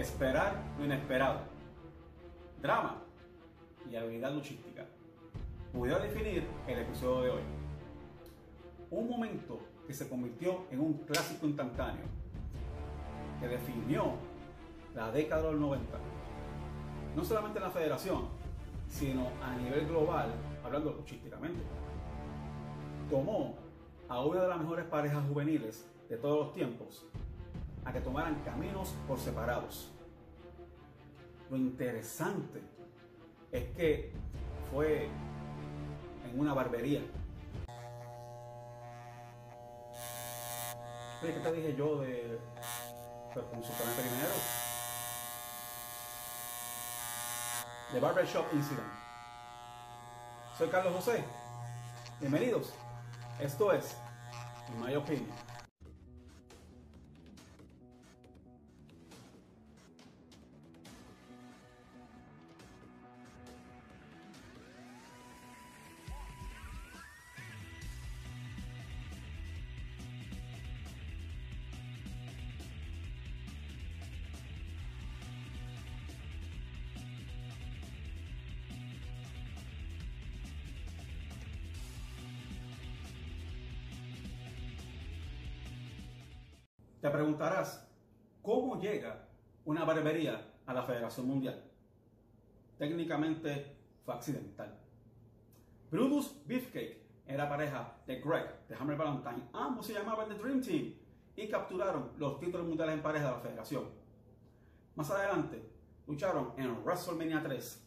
[0.00, 1.40] Esperar lo inesperado.
[2.62, 3.02] Drama
[3.90, 4.86] y habilidad luchística.
[5.74, 7.42] Pudiera definir el episodio de hoy.
[8.90, 12.04] Un momento que se convirtió en un clásico instantáneo
[13.40, 14.14] que definió
[14.94, 15.98] la década de los 90.
[17.14, 18.22] No solamente en la federación,
[18.88, 20.30] sino a nivel global,
[20.64, 21.60] hablando luchísticamente.
[23.10, 23.54] Tomó
[24.08, 27.04] a una de las mejores parejas juveniles de todos los tiempos
[27.84, 29.90] a que tomaran caminos por separados.
[31.50, 32.62] Lo interesante
[33.50, 34.12] es que
[34.70, 35.08] fue
[36.24, 37.02] en una barbería.
[41.22, 42.38] Oye, ¿qué te dije yo de
[43.34, 44.32] pues, consultarme primero?
[47.92, 48.86] De Barbershop Incident.
[50.56, 51.24] Soy Carlos José.
[52.20, 52.72] Bienvenidos.
[53.40, 53.96] Esto es
[54.78, 55.49] My Opinion.
[87.00, 87.88] Te preguntarás,
[88.42, 89.26] ¿cómo llega
[89.64, 91.64] una barbería a la Federación Mundial?
[92.76, 94.78] Técnicamente fue accidental.
[95.90, 99.48] Brutus Beefcake era pareja de Greg, de Hammer Valentine.
[99.54, 100.94] Ambos se llamaban The Dream Team
[101.36, 103.84] y capturaron los títulos mundiales en pareja de la Federación.
[104.94, 105.64] Más adelante,
[106.06, 107.82] lucharon en WrestleMania 3.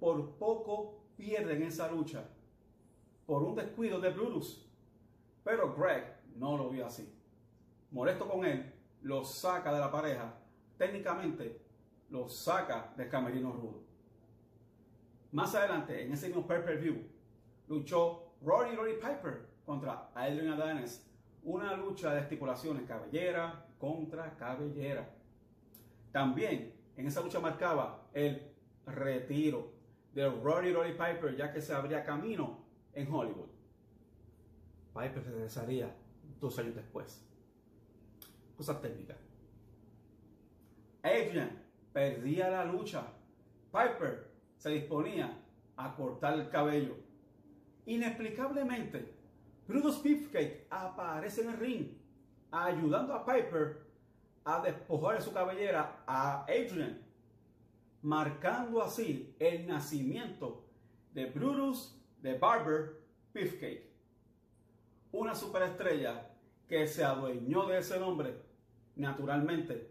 [0.00, 2.24] Por poco pierden esa lucha
[3.26, 4.66] por un descuido de Brutus.
[5.44, 7.21] Pero Greg no lo vio así
[7.92, 10.34] molesto con él, lo saca de la pareja,
[10.76, 11.60] técnicamente
[12.10, 13.82] lo saca del camerino rudo.
[15.32, 17.06] Más adelante, en ese mismo pay-per-view,
[17.68, 21.08] luchó Rory Rory Piper contra Adrian Adanes.
[21.44, 25.08] Una lucha de estipulaciones, cabellera contra cabellera.
[26.12, 28.52] También en esa lucha marcaba el
[28.86, 29.72] retiro
[30.14, 33.48] de Rory Rory Piper, ya que se abría camino en Hollywood.
[34.92, 35.96] Piper regresaría
[36.38, 37.26] dos años después
[38.66, 39.16] técnicas.
[41.02, 41.62] Adrian
[41.92, 43.04] perdía la lucha.
[43.72, 45.36] Piper se disponía
[45.76, 46.96] a cortar el cabello.
[47.86, 49.14] Inexplicablemente,
[49.66, 51.88] Brutus Beefcake aparece en el ring,
[52.50, 53.82] ayudando a Piper
[54.44, 57.00] a despojar de su cabellera a Adrian,
[58.02, 60.64] marcando así el nacimiento
[61.12, 63.02] de Brutus de Barber
[63.32, 63.90] Beefcake,
[65.12, 66.28] una superestrella
[66.68, 68.34] que se adueñó de ese nombre,
[68.96, 69.90] naturalmente,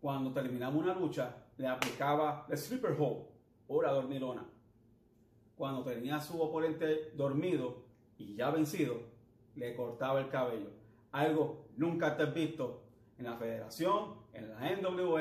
[0.00, 3.26] cuando terminamos una lucha, le aplicaba el sleeper hold
[3.68, 4.46] o la dormilona.
[5.56, 7.84] Cuando tenía a su oponente dormido
[8.16, 9.02] y ya vencido,
[9.56, 10.70] le cortaba el cabello.
[11.12, 12.82] Algo nunca te visto
[13.18, 15.20] en la federación, en la NWA,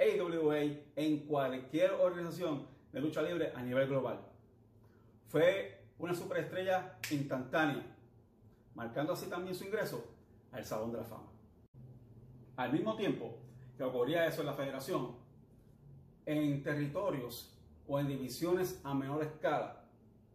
[0.00, 0.58] AWA,
[0.96, 4.20] en cualquier organización de lucha libre a nivel global.
[5.28, 7.84] Fue una superestrella instantánea,
[8.74, 10.04] marcando así también su ingreso
[10.52, 11.37] al Salón de la Fama.
[12.58, 13.38] Al mismo tiempo
[13.76, 15.14] que ocurría eso en la federación,
[16.26, 19.84] en territorios o en divisiones a menor escala,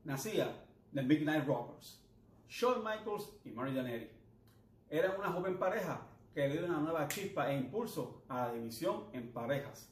[0.05, 0.63] nacía
[0.93, 2.01] The Midnight Rockers,
[2.47, 4.07] Shawn Michaels y Mary Janetti.
[4.89, 5.99] Eran una joven pareja
[6.33, 9.91] que le dio una nueva chispa e impulso a la división en parejas.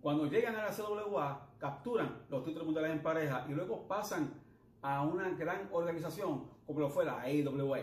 [0.00, 4.32] Cuando llegan a la CWA, capturan los títulos mundiales en pareja y luego pasan
[4.80, 7.80] a una gran organización como lo fue la AWA.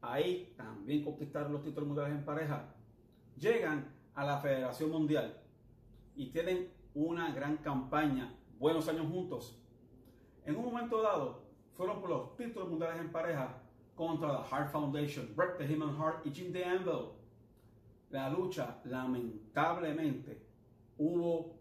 [0.00, 2.74] Ahí también conquistaron los títulos mundiales en pareja.
[3.38, 5.40] Llegan a la Federación Mundial
[6.16, 9.56] y tienen una gran campaña, buenos años juntos.
[10.44, 11.44] En un momento dado,
[11.74, 13.62] fueron por los títulos mundiales en pareja
[13.94, 17.12] contra la Hart Foundation, Bret the Human Heart y Jim DeAnville.
[18.10, 20.42] La lucha, lamentablemente,
[20.96, 21.60] hubo,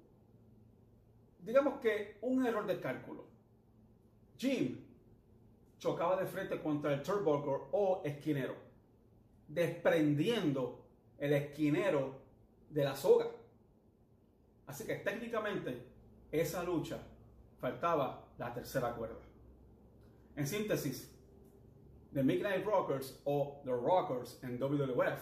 [1.44, 3.26] digamos que, un error de cálculo.
[4.36, 4.84] Jim
[5.78, 8.56] chocaba de frente contra el turnbuckle o esquinero,
[9.48, 10.87] desprendiendo
[11.18, 12.22] el esquinero
[12.70, 13.28] de la soga.
[14.66, 15.82] Así que técnicamente
[16.32, 17.00] esa lucha
[17.60, 19.20] faltaba la tercera cuerda.
[20.36, 21.14] En síntesis,
[22.14, 25.22] The Midnight Rockers o The Rockers en WWF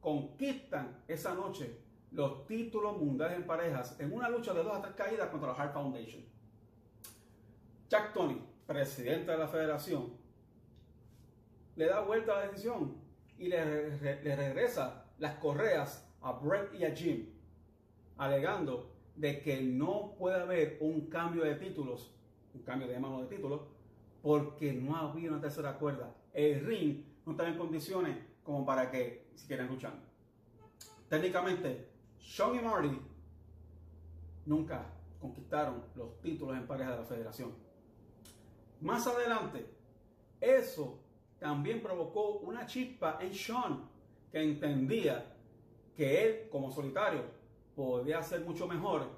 [0.00, 1.78] conquistan esa noche
[2.12, 5.54] los títulos mundiales en parejas en una lucha de dos a tres caídas contra la
[5.54, 6.24] Hart Foundation.
[7.88, 10.12] Jack Tony presidente de la federación,
[11.74, 12.96] le da vuelta a la decisión
[13.36, 13.96] y le,
[14.36, 17.26] regresa las correas a Brett y a Jim.
[18.16, 22.12] alegando de que no puede haber un cambio de títulos,
[22.54, 23.62] un cambio de mano de títulos,
[24.22, 26.14] porque no había una tercera cuerda.
[26.32, 30.02] El ring no estaba en condiciones como para que siguieran luchando.
[31.08, 31.88] Técnicamente,
[32.18, 33.00] Sean y Marty
[34.46, 34.86] nunca
[35.18, 37.54] conquistaron los títulos en pareja de la federación.
[38.80, 39.66] Más adelante,
[40.40, 41.00] eso
[41.38, 43.88] también provocó una chispa en Sean,
[44.30, 45.36] que entendía
[45.96, 47.24] que él como solitario
[47.74, 49.08] podía ser mucho mejor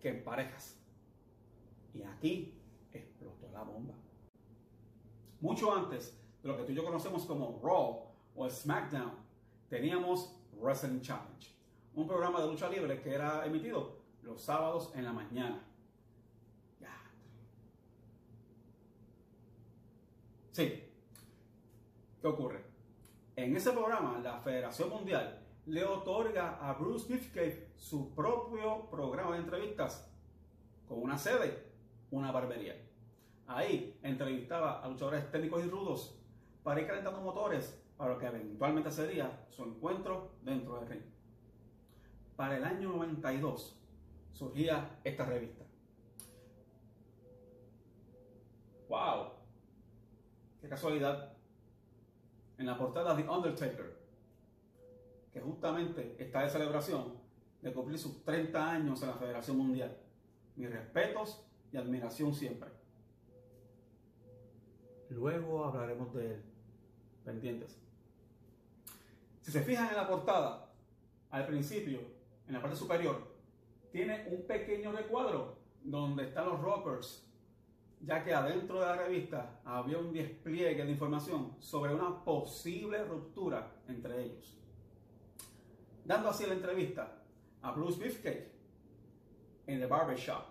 [0.00, 0.78] que en parejas.
[1.94, 2.54] Y aquí
[2.92, 3.94] explotó la bomba.
[5.40, 8.04] Mucho antes de lo que tú y yo conocemos como Raw
[8.34, 9.12] o SmackDown,
[9.68, 11.54] teníamos Wrestling Challenge,
[11.94, 15.64] un programa de lucha libre que era emitido los sábados en la mañana.
[20.58, 20.82] Sí.
[22.20, 22.64] ¿Qué ocurre?
[23.38, 29.42] En ese programa, la Federación Mundial le otorga a Bruce Beefcake su propio programa de
[29.42, 30.12] entrevistas
[30.88, 31.70] con una sede,
[32.10, 32.74] una barbería.
[33.46, 36.18] Ahí entrevistaba a luchadores técnicos y rudos
[36.64, 41.02] para ir calentando motores para lo que eventualmente sería su encuentro dentro del ring.
[42.34, 43.80] Para el año 92
[44.32, 45.64] surgía esta revista.
[48.88, 49.28] ¡Wow!
[50.60, 51.37] ¡Qué casualidad!
[52.58, 53.96] En la portada de Undertaker,
[55.32, 57.14] que justamente está de celebración
[57.62, 59.96] de cumplir sus 30 años en la Federación Mundial.
[60.56, 62.68] Mis respetos y admiración siempre.
[65.10, 66.42] Luego hablaremos de él.
[67.24, 67.78] Pendientes.
[69.40, 70.70] Si se fijan en la portada,
[71.30, 72.00] al principio,
[72.46, 73.34] en la parte superior,
[73.90, 77.27] tiene un pequeño recuadro donde están los rockers,
[78.00, 83.82] ya que adentro de la revista había un despliegue de información sobre una posible ruptura
[83.88, 84.56] entre ellos.
[86.04, 87.22] Dando así la entrevista
[87.62, 88.52] a Bruce Beefcake
[89.66, 90.44] en The Barbershop,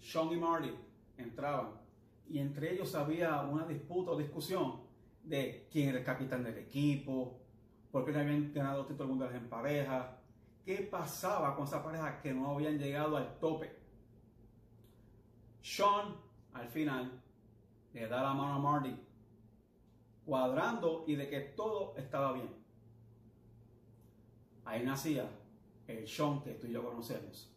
[0.00, 0.74] Sean y Marty
[1.16, 1.80] entraban
[2.28, 4.80] y entre ellos había una disputa o discusión
[5.22, 7.38] de quién era el capitán del equipo,
[7.90, 10.18] por qué no habían ganado título mundial en pareja,
[10.64, 13.70] qué pasaba con esa pareja que no habían llegado al tope.
[15.60, 16.16] Sean
[16.52, 17.22] al final
[17.92, 18.96] le da la mano a Marty,
[20.24, 22.50] cuadrando y de que todo estaba bien.
[24.64, 25.28] Ahí nacía
[25.86, 27.52] el Sean que tú y yo conocemos.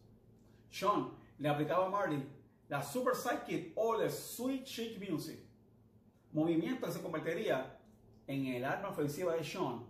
[0.70, 2.22] Sean le aplicaba a Marty
[2.68, 5.38] la Super Sidekick o la Sweet Chic Music,
[6.32, 7.78] movimiento que se convertiría
[8.26, 9.86] en el arma ofensiva de Sean,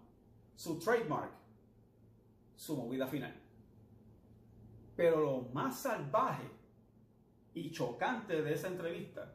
[0.54, 1.30] su trademark,
[2.54, 3.34] su movida final.
[4.94, 6.44] Pero lo más salvaje
[7.56, 9.32] y chocante de esa entrevista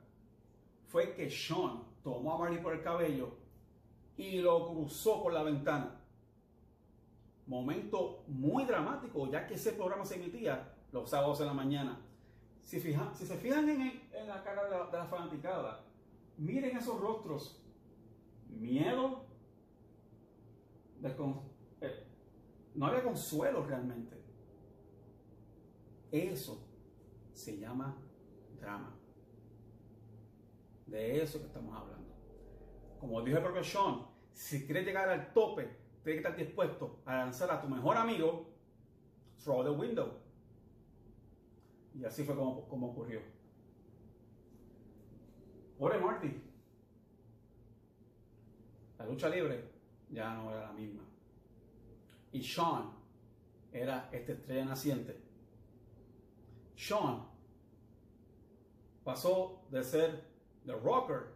[0.90, 3.32] fue que Sean tomó a Marty por el cabello
[4.16, 6.00] y lo cruzó por la ventana.
[7.48, 12.00] Momento muy dramático, ya que ese programa se emitía los sábados en la mañana.
[12.62, 15.84] Si, si se fijan en, la cara de la, fanaticada,
[16.38, 17.60] miren esos rostros.
[18.50, 19.26] Miedo,
[21.82, 22.06] eh,
[22.76, 24.16] no había consuelo realmente.
[26.12, 26.68] Eso
[27.34, 27.98] se llama
[30.86, 32.10] De eso que estamos hablando.
[33.00, 35.64] Como dijo el propio Sean, si quieres llegar al tope,
[36.04, 38.50] tienes que estar dispuesto a lanzar a tu mejor amigo
[39.44, 40.20] through the window.
[41.98, 43.22] Y así fue como, como ocurrió.
[45.78, 46.42] Pobre Marty.
[49.00, 49.66] La lucha libre
[50.10, 51.02] ya no era la misma.
[52.32, 52.92] Y Sean
[53.74, 55.20] era esta estrella naciente.
[56.76, 57.31] Sean
[59.04, 60.24] pasó de ser
[60.66, 61.34] the rocker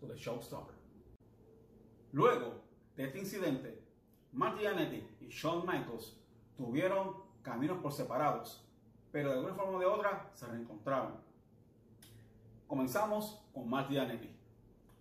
[0.00, 0.74] to the showstopper.
[2.12, 2.62] Luego
[2.96, 3.82] de este incidente,
[4.32, 6.16] Marty Jannetty y Shawn Michaels
[6.56, 8.64] tuvieron caminos por separados
[9.14, 11.12] pero de alguna forma o de otra se reencontraron.
[12.66, 14.28] Comenzamos con Marty Jannetty.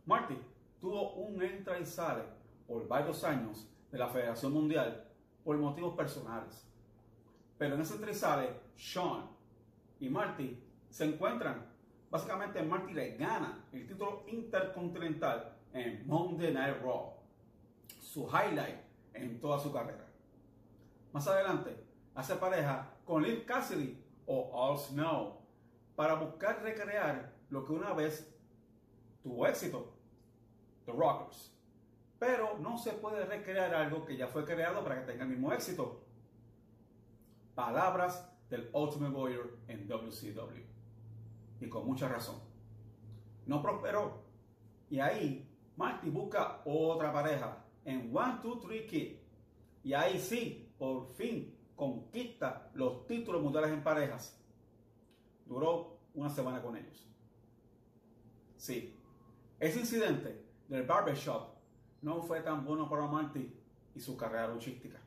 [0.05, 0.37] Marty
[0.79, 2.21] tuvo un entra y sale
[2.67, 5.09] por varios años de la Federación Mundial
[5.43, 6.63] por motivos personales.
[7.57, 9.31] Pero en ese entra y sale, Sean
[9.99, 11.65] y Marty se encuentran.
[12.11, 17.15] Básicamente Marty le gana el título intercontinental en Monday Night Raw.
[17.99, 18.77] Su highlight
[19.15, 20.05] en toda su carrera.
[21.11, 21.75] Más adelante,
[22.13, 25.41] hace pareja con Liv Cassidy o All Snow
[25.95, 28.31] para buscar recrear lo que una vez
[29.23, 29.95] tuvo éxito,
[30.85, 31.55] The Rockers.
[32.19, 35.51] Pero no se puede recrear algo que ya fue creado para que tenga el mismo
[35.51, 36.03] éxito.
[37.55, 40.72] Palabras del Ultimate Warrior en WCW.
[41.63, 42.35] Y con mucha razón.
[43.45, 44.23] No prosperó.
[44.89, 49.15] Y ahí Marty busca otra pareja en One, Two, Three Kid.
[49.83, 54.39] Y ahí sí, por fin conquista modelos en parejas,
[55.45, 57.07] duró una semana con ellos.
[58.57, 58.97] Sí,
[59.59, 61.53] ese incidente del barbershop
[62.01, 63.53] no fue tan bueno para Marty
[63.95, 64.99] y su carrera luchística.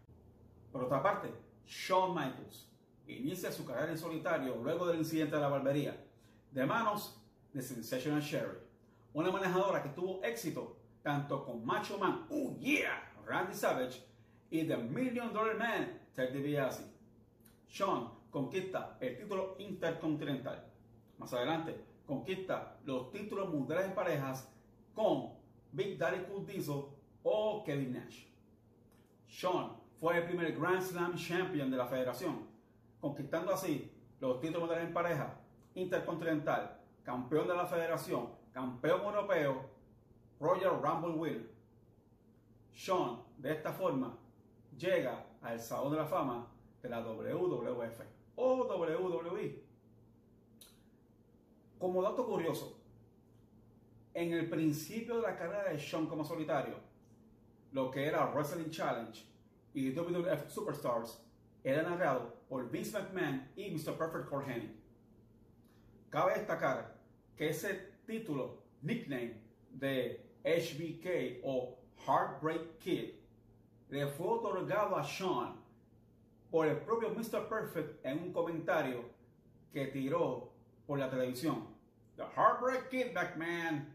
[0.73, 1.33] Por otra parte,
[1.67, 2.69] Shawn Michaels
[3.07, 6.06] inicia su carrera en solitario luego del incidente de la barbería,
[6.57, 7.21] de manos
[7.53, 8.57] de Sensational Sherry,
[9.13, 14.03] una manejadora que tuvo éxito tanto con Macho Man, oh yeah, Randy Savage,
[14.51, 16.83] y The Million Dollar Man, Ted DiBiase.
[17.69, 20.65] Shawn conquista el título intercontinental.
[21.19, 24.51] Más adelante, conquista los títulos mundiales en parejas
[24.95, 25.35] con
[25.73, 26.85] Big Daddy Cool Diesel
[27.23, 28.25] o Kevin Nash.
[29.29, 32.47] Shawn fue el primer Grand Slam Champion de la federación,
[32.99, 35.39] conquistando así los títulos mundiales en pareja,
[35.77, 39.71] intercontinental, campeón de la federación, campeón europeo,
[40.41, 41.51] Royal Rumble Winner.
[42.75, 44.19] Shawn, de esta forma,
[44.77, 46.47] llega al Salón de la Fama
[46.83, 48.01] de la WWF
[48.37, 49.63] o WWE.
[51.79, 52.79] Como dato curioso,
[54.15, 56.77] en el principio de la carrera de Shawn como solitario,
[57.73, 59.25] lo que era Wrestling Challenge
[59.75, 61.23] y WWF Superstars
[61.63, 63.99] era narrado por Vince McMahon y Mr.
[63.99, 64.86] Perfect Cole Hennig.
[66.11, 66.97] Cabe destacar
[67.37, 69.35] que ese título, nickname
[69.71, 73.15] de HBK o Heartbreak Kid,
[73.89, 75.57] le fue otorgado a Sean
[76.51, 77.49] por el propio Mr.
[77.49, 79.05] Perfect en un comentario
[79.73, 80.53] que tiró
[80.87, 81.67] por la televisión.
[82.17, 83.93] The Heartbreak Kid, McMahon.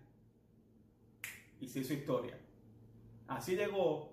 [1.59, 2.37] Y se hizo historia.
[3.27, 4.11] Así llegó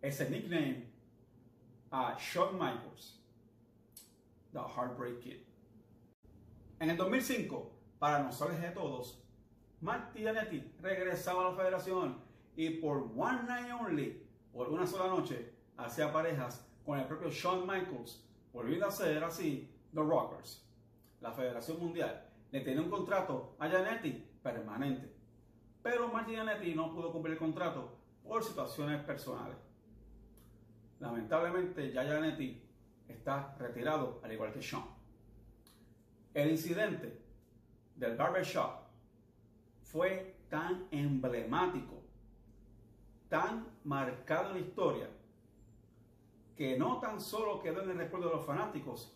[0.00, 0.86] ese nickname
[1.90, 3.20] a Shawn Michaels,
[4.52, 5.51] The Heartbreak Kid.
[6.82, 7.70] En el 2005,
[8.00, 9.22] para nosotros de todos,
[9.82, 12.18] Marty Jannetty regresaba a la federación
[12.56, 17.68] y por one night only, por una sola noche, hacía parejas con el propio Shawn
[17.68, 20.66] Michaels, volviendo a ser así The Rockers.
[21.20, 25.14] La Federación Mundial le tenía un contrato a Jannetty permanente,
[25.84, 29.56] pero Marty Jannetty no pudo cumplir el contrato por situaciones personales.
[30.98, 32.60] Lamentablemente ya Jannetty
[33.06, 35.01] está retirado al igual que Shawn.
[36.34, 37.20] El incidente
[37.96, 38.80] del barbershop
[39.82, 42.02] fue tan emblemático,
[43.28, 45.08] tan marcado en la historia,
[46.56, 49.14] que no tan solo quedó en el recuerdo de los fanáticos,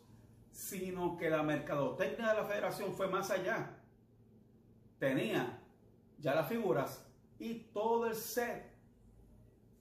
[0.50, 3.78] sino que la mercadotecnia de la federación fue más allá.
[4.98, 5.58] Tenía
[6.18, 7.06] ya las figuras
[7.38, 8.72] y todo el set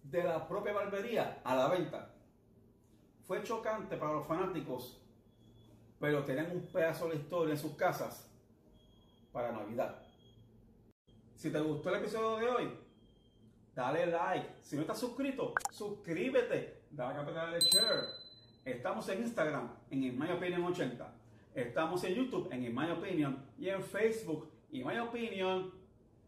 [0.03, 2.13] de la propia barbería a la venta.
[3.25, 5.01] Fue chocante para los fanáticos,
[6.05, 8.29] pero tenían un pedazo de historia en sus casas
[9.31, 10.03] para Navidad.
[11.33, 12.71] Si te gustó el episodio de hoy,
[13.73, 14.47] dale like.
[14.61, 16.83] Si no estás suscrito, suscríbete.
[16.91, 18.03] Dale a la de share.
[18.63, 21.11] Estamos en Instagram en In My Opinion 80.
[21.55, 25.73] Estamos en YouTube en In My Opinion y en Facebook In My Opinion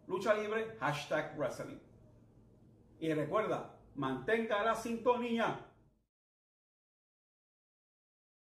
[0.07, 1.77] Lucha Libre hashtag Wrestling.
[2.99, 5.66] Y recuerda, mantenga la sintonía.